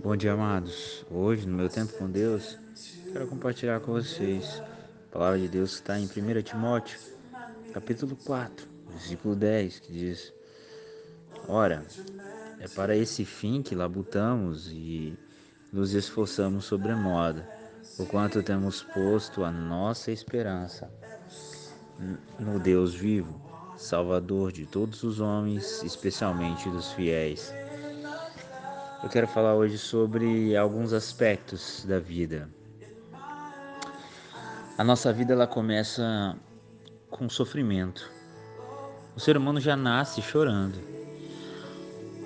Bom 0.00 0.16
dia, 0.16 0.32
amados. 0.32 1.04
Hoje, 1.10 1.44
no 1.44 1.56
meu 1.56 1.68
tempo 1.68 1.92
com 1.94 2.08
Deus, 2.08 2.56
quero 3.12 3.26
compartilhar 3.26 3.80
com 3.80 3.92
vocês 3.92 4.62
a 5.08 5.12
palavra 5.12 5.40
de 5.40 5.48
Deus 5.48 5.72
que 5.72 5.76
está 5.78 5.98
em 5.98 6.04
1 6.04 6.42
Timóteo, 6.42 6.96
capítulo 7.72 8.16
4, 8.24 8.64
versículo 8.90 9.34
10, 9.34 9.80
que 9.80 9.92
diz: 9.92 10.32
Ora, 11.48 11.84
é 12.60 12.68
para 12.68 12.96
esse 12.96 13.24
fim 13.24 13.60
que 13.60 13.74
labutamos 13.74 14.68
e 14.70 15.18
nos 15.72 15.92
esforçamos 15.94 16.66
sobremodo, 16.66 17.42
porquanto 17.96 18.40
temos 18.40 18.84
posto 18.84 19.42
a 19.42 19.50
nossa 19.50 20.12
esperança 20.12 20.88
no 22.38 22.60
Deus 22.60 22.94
vivo, 22.94 23.42
Salvador 23.76 24.52
de 24.52 24.64
todos 24.64 25.02
os 25.02 25.18
homens, 25.18 25.82
especialmente 25.82 26.70
dos 26.70 26.92
fiéis 26.92 27.52
eu 29.02 29.08
quero 29.08 29.28
falar 29.28 29.54
hoje 29.54 29.78
sobre 29.78 30.56
alguns 30.56 30.92
aspectos 30.92 31.84
da 31.86 32.00
vida. 32.00 32.48
A 34.76 34.82
nossa 34.82 35.12
vida 35.12 35.32
ela 35.32 35.46
começa 35.46 36.36
com 37.08 37.28
sofrimento. 37.28 38.10
O 39.16 39.20
ser 39.20 39.36
humano 39.36 39.60
já 39.60 39.76
nasce 39.76 40.20
chorando. 40.20 40.78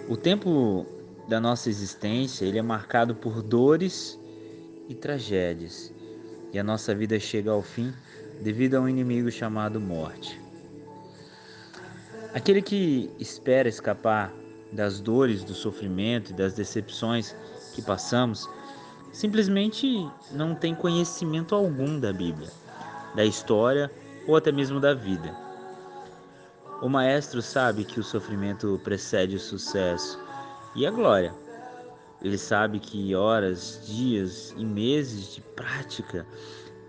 O 0.08 0.16
tempo 0.16 0.86
da 1.28 1.38
nossa 1.38 1.68
existência 1.68 2.46
ele 2.46 2.58
é 2.58 2.62
marcado 2.62 3.14
por 3.14 3.42
dores 3.42 4.18
e 4.88 4.94
tragédias. 4.94 5.92
E 6.52 6.58
a 6.58 6.64
nossa 6.64 6.94
vida 6.94 7.18
chega 7.20 7.50
ao 7.50 7.62
fim 7.62 7.92
devido 8.42 8.76
a 8.76 8.80
um 8.80 8.88
inimigo 8.88 9.30
chamado 9.30 9.78
morte. 9.78 10.40
Aquele 12.34 12.62
que 12.62 13.10
espera 13.18 13.68
escapar 13.68 14.32
das 14.72 15.00
dores, 15.00 15.44
do 15.44 15.54
sofrimento 15.54 16.30
e 16.30 16.34
das 16.34 16.54
decepções 16.54 17.36
que 17.74 17.82
passamos, 17.82 18.48
simplesmente 19.12 20.08
não 20.30 20.54
tem 20.54 20.74
conhecimento 20.74 21.54
algum 21.54 22.00
da 22.00 22.12
Bíblia, 22.12 22.50
da 23.14 23.24
história 23.24 23.90
ou 24.26 24.36
até 24.36 24.50
mesmo 24.50 24.80
da 24.80 24.94
vida. 24.94 25.36
O 26.80 26.88
maestro 26.88 27.40
sabe 27.42 27.84
que 27.84 28.00
o 28.00 28.04
sofrimento 28.04 28.80
precede 28.82 29.36
o 29.36 29.40
sucesso 29.40 30.18
e 30.74 30.86
a 30.86 30.90
glória. 30.90 31.32
Ele 32.20 32.38
sabe 32.38 32.78
que 32.78 33.14
horas, 33.14 33.80
dias 33.84 34.54
e 34.56 34.64
meses 34.64 35.34
de 35.34 35.40
prática 35.40 36.26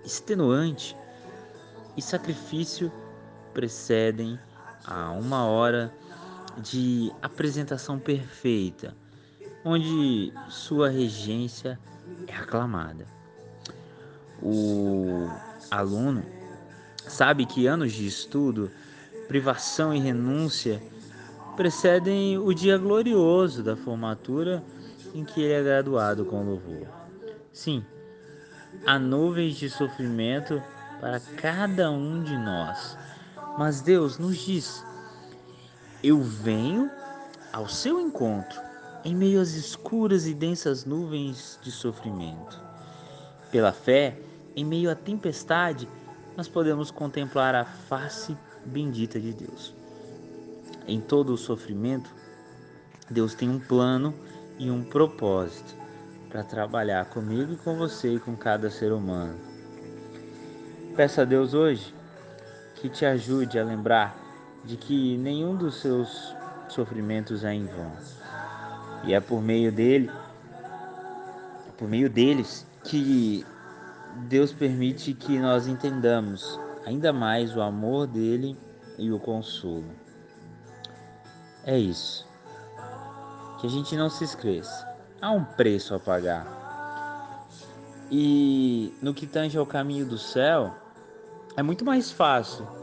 extenuante 0.05 0.95
e 1.97 2.01
sacrifício 2.01 2.91
precedem 3.53 4.39
a 4.85 5.11
uma 5.11 5.45
hora 5.45 5.93
de 6.57 7.11
apresentação 7.21 7.99
perfeita, 7.99 8.95
onde 9.65 10.33
sua 10.49 10.89
regência 10.89 11.79
é 12.27 12.35
aclamada. 12.35 13.05
O 14.41 15.29
aluno 15.71 16.23
sabe 16.97 17.45
que 17.45 17.67
anos 17.67 17.93
de 17.93 18.05
estudo, 18.05 18.69
privação 19.27 19.93
e 19.93 19.99
renúncia 19.99 20.81
precedem 21.55 22.37
o 22.37 22.53
dia 22.53 22.77
glorioso 22.77 23.63
da 23.63 23.75
formatura 23.75 24.63
em 25.13 25.23
que 25.23 25.41
ele 25.41 25.53
é 25.53 25.63
graduado 25.63 26.25
com 26.25 26.43
louvor. 26.43 26.87
Sim, 27.51 27.85
há 28.85 28.97
nuvens 28.97 29.55
de 29.55 29.69
sofrimento 29.69 30.61
para 30.99 31.19
cada 31.37 31.91
um 31.91 32.23
de 32.23 32.35
nós, 32.37 32.97
mas 33.57 33.81
Deus 33.81 34.17
nos 34.17 34.37
diz 34.37 34.83
eu 36.03 36.21
venho 36.21 36.91
ao 37.53 37.69
seu 37.69 37.99
encontro 37.99 38.61
em 39.05 39.15
meio 39.15 39.39
às 39.39 39.53
escuras 39.53 40.27
e 40.27 40.33
densas 40.33 40.83
nuvens 40.83 41.57
de 41.61 41.71
sofrimento. 41.71 42.61
Pela 43.49 43.71
fé, 43.71 44.17
em 44.55 44.65
meio 44.65 44.91
à 44.91 44.95
tempestade, 44.95 45.87
nós 46.35 46.47
podemos 46.47 46.91
contemplar 46.91 47.55
a 47.55 47.63
face 47.63 48.37
bendita 48.65 49.19
de 49.19 49.33
Deus. 49.33 49.73
Em 50.87 50.99
todo 50.99 51.33
o 51.33 51.37
sofrimento, 51.37 52.09
Deus 53.09 53.33
tem 53.33 53.49
um 53.49 53.59
plano 53.59 54.13
e 54.59 54.69
um 54.69 54.83
propósito 54.83 55.75
para 56.29 56.43
trabalhar 56.43 57.05
comigo 57.05 57.53
e 57.53 57.57
com 57.57 57.77
você 57.77 58.15
e 58.15 58.19
com 58.19 58.35
cada 58.35 58.69
ser 58.69 58.91
humano. 58.91 59.39
Peça 60.95 61.21
a 61.21 61.25
Deus 61.25 61.53
hoje 61.53 61.93
que 62.75 62.89
te 62.89 63.05
ajude 63.05 63.57
a 63.57 63.63
lembrar 63.63 64.22
de 64.63 64.77
que 64.77 65.17
nenhum 65.17 65.55
dos 65.55 65.75
seus 65.75 66.35
sofrimentos 66.69 67.43
é 67.43 67.53
em 67.53 67.65
vão. 67.65 67.91
E 69.03 69.13
é 69.13 69.19
por 69.19 69.41
meio 69.41 69.71
dele, 69.71 70.09
por 71.77 71.87
meio 71.87 72.09
deles 72.09 72.65
que 72.83 73.45
Deus 74.29 74.53
permite 74.53 75.13
que 75.13 75.37
nós 75.39 75.67
entendamos 75.67 76.59
ainda 76.85 77.11
mais 77.11 77.55
o 77.55 77.61
amor 77.61 78.07
dele 78.07 78.57
e 78.97 79.11
o 79.11 79.19
consolo. 79.19 79.91
É 81.65 81.77
isso. 81.77 82.27
Que 83.59 83.67
a 83.67 83.69
gente 83.69 83.95
não 83.95 84.09
se 84.09 84.23
esqueça. 84.23 84.87
Há 85.21 85.31
um 85.31 85.43
preço 85.43 85.95
a 85.95 85.99
pagar. 85.99 87.47
E 88.11 88.93
no 89.01 89.13
que 89.13 89.25
tange 89.25 89.57
ao 89.57 89.65
caminho 89.65 90.05
do 90.05 90.17
céu, 90.17 90.73
é 91.55 91.63
muito 91.63 91.83
mais 91.83 92.11
fácil 92.11 92.82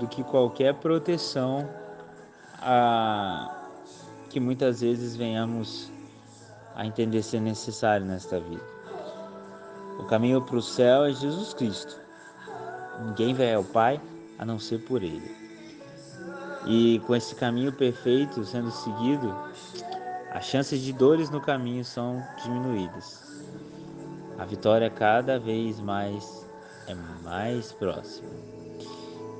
do 0.00 0.08
que 0.08 0.24
qualquer 0.24 0.74
proteção 0.74 1.68
a, 2.58 3.54
que 4.30 4.40
muitas 4.40 4.80
vezes 4.80 5.14
venhamos 5.14 5.92
a 6.74 6.86
entender 6.86 7.22
ser 7.22 7.40
necessário 7.40 8.06
nesta 8.06 8.40
vida. 8.40 8.64
O 9.98 10.04
caminho 10.04 10.40
para 10.40 10.56
o 10.56 10.62
céu 10.62 11.04
é 11.04 11.12
Jesus 11.12 11.52
Cristo. 11.52 12.00
Ninguém 13.04 13.34
vai 13.34 13.54
ao 13.54 13.62
Pai 13.62 14.00
a 14.38 14.44
não 14.44 14.58
ser 14.58 14.78
por 14.78 15.02
Ele. 15.02 15.36
E 16.66 17.00
com 17.06 17.14
esse 17.14 17.34
caminho 17.34 17.72
perfeito 17.72 18.44
sendo 18.44 18.70
seguido, 18.70 19.34
as 20.32 20.46
chances 20.46 20.80
de 20.80 20.92
dores 20.92 21.28
no 21.28 21.40
caminho 21.40 21.84
são 21.84 22.22
diminuídas. 22.42 23.42
A 24.38 24.44
vitória 24.46 24.88
cada 24.88 25.38
vez 25.38 25.80
mais 25.80 26.46
é 26.86 26.94
mais 27.22 27.72
próxima. 27.72 28.59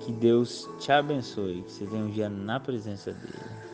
Que 0.00 0.12
Deus 0.12 0.68
te 0.78 0.90
abençoe, 0.90 1.62
que 1.62 1.70
você 1.70 1.86
tenha 1.86 2.02
um 2.02 2.10
dia 2.10 2.28
na 2.28 2.58
presença 2.58 3.12
dele. 3.12 3.69